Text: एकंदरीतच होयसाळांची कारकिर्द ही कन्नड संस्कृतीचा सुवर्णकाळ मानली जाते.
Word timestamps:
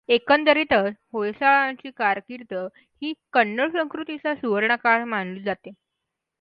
एकंदरीतच 0.09 0.93
होयसाळांची 1.13 1.91
कारकिर्द 1.91 2.53
ही 3.01 3.13
कन्नड 3.33 3.71
संस्कृतीचा 3.73 4.35
सुवर्णकाळ 4.35 5.03
मानली 5.05 5.43
जाते. 5.43 5.71